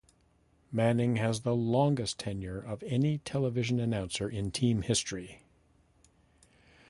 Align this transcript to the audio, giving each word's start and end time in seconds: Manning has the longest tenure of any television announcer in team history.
Manning 0.71 1.17
has 1.17 1.41
the 1.41 1.55
longest 1.55 2.17
tenure 2.19 2.57
of 2.59 2.81
any 2.81 3.19
television 3.19 3.79
announcer 3.79 4.27
in 4.27 4.49
team 4.49 4.81
history. 4.81 5.43